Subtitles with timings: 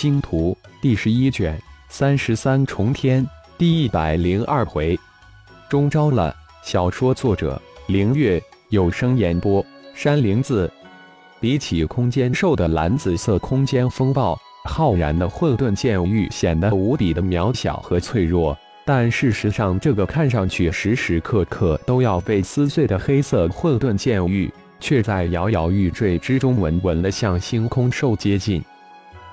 [0.00, 3.22] 星图》第十一卷三十三重天
[3.58, 4.98] 第一百零二回，
[5.68, 6.34] 中招了。
[6.64, 9.62] 小说作者：凌月，有声演播：
[9.94, 10.72] 山灵子。
[11.38, 18.56] 比起空间兽的蓝紫色空间风暴，浩然的混沌剑域显得无比的渺小和脆弱。
[18.86, 28.64] 但事实上，这个看上去时时刻刻都要被撕碎的黑色混沌剑域，却在摇摇欲坠之中稳稳地向星空兽接近。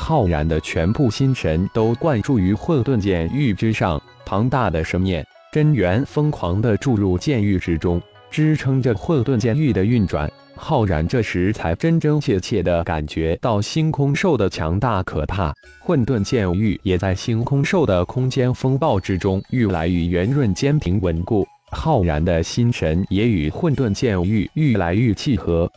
[0.00, 8.00] 浩然的全部心神都灌注于混沌剑域之上，庞大的神念真元疯狂地注入剑域之中，
[8.30, 10.28] 支撑着混沌剑域的运转。
[10.56, 21.46] 浩然这时才真真切切地感觉到星空兽的强大可怕，混沌剑域也在星空兽的空间风暴之中愈来愈圆润坚挺稳固。
[21.72, 25.70] 浩然的心神也与混沌剑域愈来愈契合。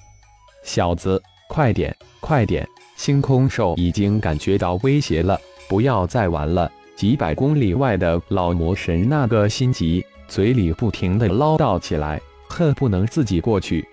[0.64, 2.66] 小子，快点，快点！
[2.96, 6.72] 星空兽已经感觉到威胁了，不要再玩了！
[6.96, 13.86] 几百公里外的老魔神那个心急，嘴里不停地唠叨起来，恨不能自己过去。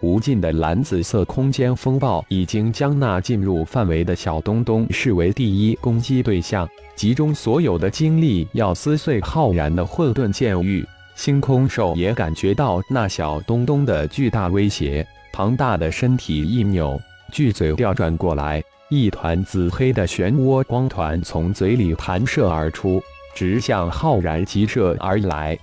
[0.00, 10.86] 无尽的蓝紫色空间风暴已经将那进入范围的小东东视为第一攻击对象，集中所有的精力要撕碎浩然的混沌剑域。
[11.16, 16.96] 星空兽也感觉到那小东东的巨大威胁，庞大的身体一扭，
[17.32, 23.02] 巨嘴调转过来，一团紫黑的漩涡光团从嘴里弹射而出，
[23.34, 25.58] 直向浩然急射而来，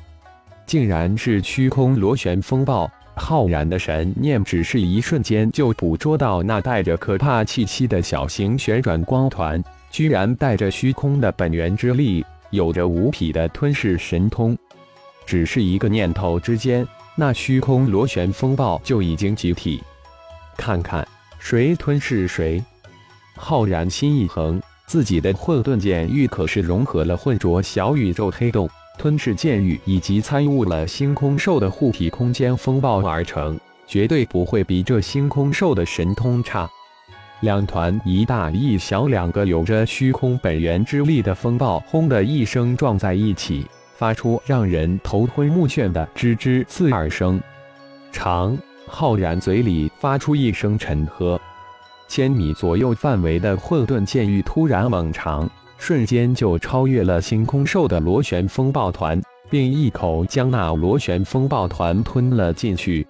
[0.65, 2.89] 竟然是虚空螺旋风暴。
[3.17, 14.57] 浩然的神念只是一瞬间就捕捉到那带着可怕气息的小型旋转光团，居然带着虚空的本源之力，有着无匹的吞噬神通。
[15.25, 19.81] 只是一个念头之间，那虚空螺旋风暴就已经集体。
[20.57, 21.07] 看看
[21.45, 22.59] 谁吞噬谁！
[23.35, 28.67] 浩然心一横，自己的混沌剑域可是融合了混浊小宇宙黑洞。
[28.97, 36.67] 吞噬剑域以及参悟了星空兽的护体空间风暴而成，绝对不会比这星空兽的神通差。
[37.41, 47.39] 两团一大一小两个有着虚空本源之力的风暴，轰的一声撞在一起，发出让人头昏目眩的吱吱刺耳声。
[48.11, 51.39] 长浩然嘴里发出一声沉喝，
[52.07, 55.49] 千米左右范围的混沌剑域突然猛长。
[55.77, 63.05] 瞬间就超越了星空兽的螺旋风暴团，并一口将那螺旋风暴团吞了进去。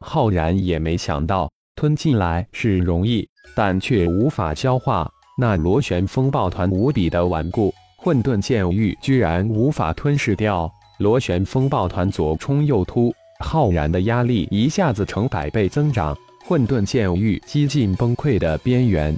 [0.00, 5.08] 浩然也没想到，吞进来是容易，但却无法消化。
[5.36, 10.70] 那螺旋风暴团无比的顽固，混沌剑域居然无法吞噬掉。
[10.98, 19.16] 螺旋风暴团左冲右突，浩然的压力一下子成百倍增长，混沌剑域几近崩溃的边缘。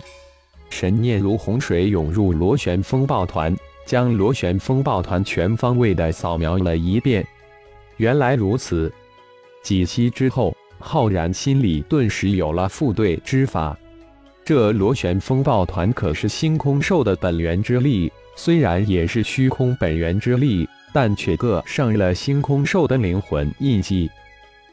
[0.70, 7.26] 神念如洪水涌入螺旋风暴团，将螺旋风暴团全方位的扫描了一遍。
[7.98, 8.90] 原来如此，
[9.62, 13.76] 几息之后，浩然心里顿时有了复对之法。
[14.44, 24.10] 这螺旋风暴团可是星空兽的本源之力，虽然也是虚空本源之力，但却各上了星空兽的灵魂印记。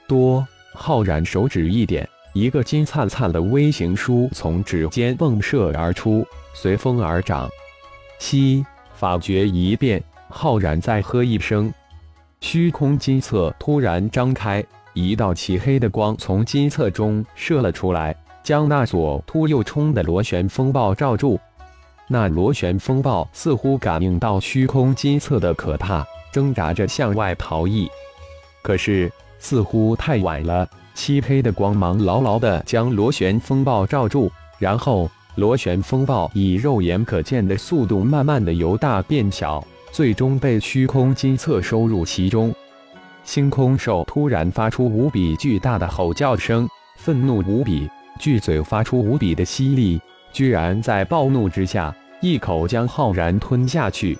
[0.08, 2.08] 多，浩然手指一点。
[2.34, 7.50] 一个金灿灿的微型书从指尖迸射而出，随风而长。
[8.20, 8.64] 七
[8.94, 11.74] 法诀一变，浩然再喝一声，
[12.40, 14.64] 虚空金册突然张开，
[14.94, 21.40] 一道漆黑的光从金册中射了出来，将那左突右冲的螺旋风暴罩住。
[22.12, 26.04] 那螺旋风暴似乎感应到虚空金色的可怕，
[26.34, 27.88] 挣扎着向外逃逸，
[28.64, 30.68] 可是似乎太晚了。
[30.96, 42.54] 漆黑的光芒牢牢地将螺旋风暴罩住，然后螺旋风暴以肉眼可见的速度慢慢地由大变小，最终被虚空金色收入其中。
[43.24, 46.68] 星空兽突然发出无比巨大的吼叫声，
[46.98, 47.88] 愤怒无比，
[48.20, 50.02] 巨嘴发出无比的吸力，
[50.34, 54.18] 居然在暴怒之下一口将浩然吞下去。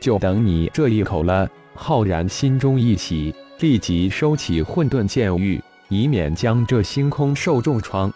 [0.00, 1.48] 就等你这一口了！
[1.74, 5.62] 浩然心中一喜，立即收起混沌剑域。
[5.88, 8.10] 以免将这星空受重创，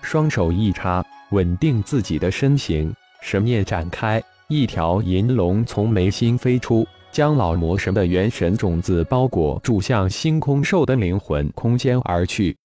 [0.00, 2.90] 双手一插，稳定自己的身形，
[3.20, 12.56] 神念展开，一条银龙从眉心飞出，将老魔神的元神种子包裹住，向星空兽的灵魂空间而去。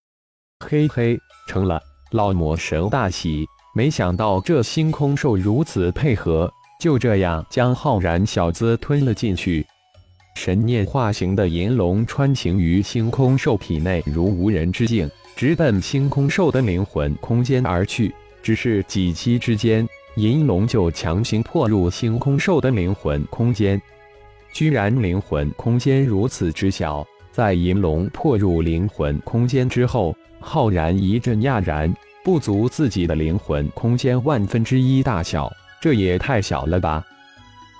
[0.66, 1.20] 嘿嘿，
[1.50, 1.82] 成了！
[2.12, 3.46] 老魔神大喜，
[3.78, 9.64] 没想到这星空兽如此配合，就这样将浩然小子吞了进去。
[10.36, 18.12] 神念化形的银龙穿行于星空兽体内，如无人之境，直奔星空兽的灵魂空间而去。
[18.42, 23.80] 只是几息之间，银龙就强行破入星空兽的灵魂空间。
[24.52, 31.94] 居然灵魂空间如此之小，在银龙破入灵魂空间之后，浩然一阵讶然，
[32.28, 37.02] 不足自己的灵魂空间万分之一大小，这也太小了吧！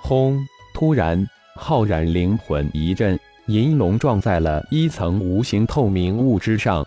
[0.00, 0.42] 轰！
[0.72, 1.22] 突然，
[1.54, 6.82] 浩然灵魂一震，银龙撞在了一层无形透明物之上，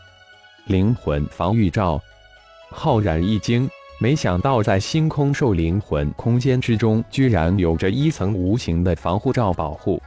[0.66, 2.02] 灵魂防御罩。
[2.72, 3.70] 浩然一惊，
[4.00, 10.02] 没想到在星空兽灵魂空间之中，居然有着一层无形的防护罩保护。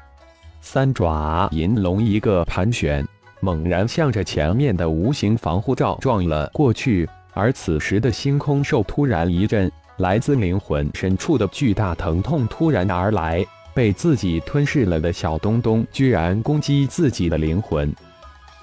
[0.60, 3.06] 三爪银龙一个盘旋，
[3.38, 7.08] 猛然向着前面的无形防护罩撞了过去。
[7.34, 13.44] 而此时的星空兽突然一震，来自灵魂深处的巨大疼痛突然而来，
[13.74, 17.92] 被自己吞噬了的小东东居然攻击自己的灵魂。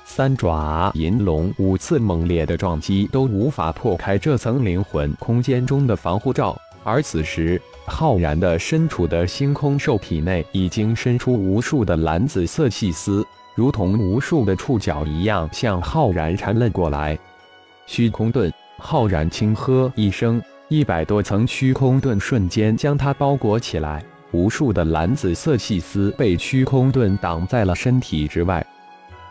[0.05, 13.25] 三爪银龙五次猛烈的撞击都无法破开这层灵魂空间中的防护罩，而此时浩然的身处的星空兽体内已经伸出无数的蓝紫色细丝，
[13.55, 17.17] 如同无数的触角一样向浩然缠了过来。
[17.85, 18.51] 虚空盾，
[18.83, 28.65] 浩然轻喝一声，一百多层虚空盾瞬间将他包裹起来，无数的蓝紫色细丝被虚空盾挡在了身体之外。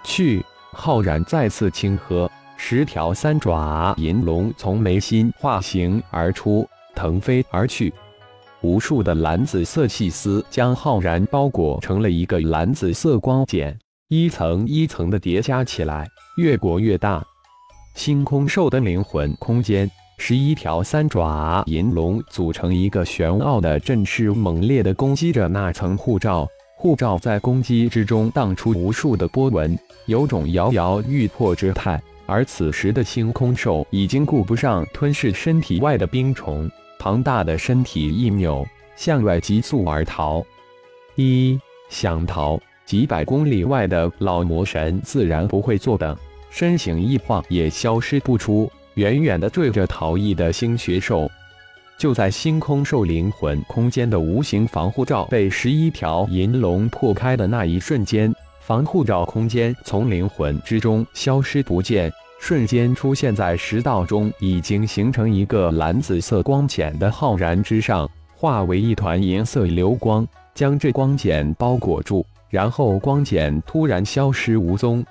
[0.04, 0.42] 去。
[0.72, 6.64] 浩然再次轻喝，十条三爪银龙从眉心化形而出，
[6.94, 7.92] 腾飞而去。
[8.60, 13.76] 无数的蓝紫色细丝将浩然包裹成了一个蓝紫色光茧，
[14.08, 16.06] 一层一层的叠加起来，
[16.36, 17.20] 越裹越大。
[17.94, 26.48] 星空兽的灵魂空间，十一条三爪银龙组成一个玄奥的阵势，猛烈的攻击着那层护罩。
[26.76, 32.00] 护罩在攻击之中荡出无数的波纹，有种摇摇欲破之态。
[32.24, 38.66] 而此时的星空兽已经顾不上吞噬身体外的冰虫，庞大的身体一扭，
[38.96, 40.42] 向外急速而逃。
[41.16, 41.58] 一
[41.90, 46.16] 想逃，几百公里外的老魔神自然不会坐等，
[46.50, 51.30] 身形一晃也消失不出，远远地追着逃逸的星学兽。
[51.96, 62.10] 就在星空兽灵魂空间的无形防护罩被十一条银龙破开的那一瞬间，防护罩空间从灵魂之中消失不见，
[62.40, 75.04] 瞬间出现在食道中，已经形成一个蓝紫色光茧的浩然之上，化为一团银色流光，将这光茧包裹住，然后光茧突然消失无踪。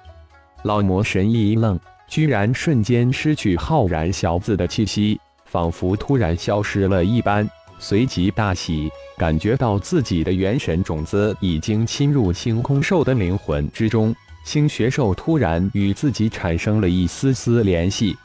[0.63, 5.19] 老魔神一愣，居然瞬间失去浩然小子的气息。
[5.45, 14.15] 仿佛突然消失了一般，随即大喜，感觉到自己的元神种子已经侵入星空兽的灵魂之中。
[14.45, 18.15] 星学兽突然与自己产生了一丝丝联系，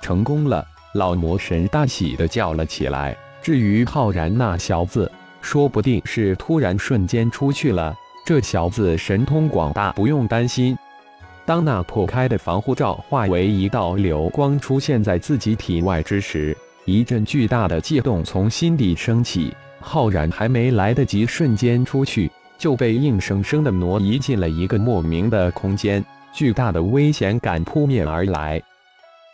[0.00, 0.64] 成功了！
[0.94, 3.16] 老魔神大喜的叫了起来。
[3.42, 5.10] 至于浩然那小子，
[5.42, 7.94] 说不定是突然瞬间出去了。
[8.24, 10.74] 这小子神通广大，不用担心。
[11.46, 16.56] 当那破开的防护罩化为一道流光出现在自己体外之时，
[16.86, 19.52] 一阵巨大的悸动从心底升起。
[19.78, 26.02] 浩然还没来得及瞬间出去，就被硬生生的挪移进了一个莫名的空间。
[26.32, 28.60] 巨大的危险感扑面而来，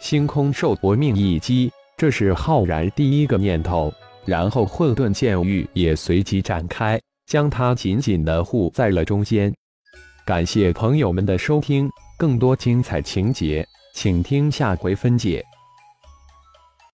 [0.00, 3.92] 星空兽搏命一击，这是浩然第一个念头。
[4.26, 9.54] 然后混沌剑域也随即展开，将他紧紧的护在了中间。
[10.30, 15.44] 感谢朋友们的收听，更多精彩情节，请听下回分解。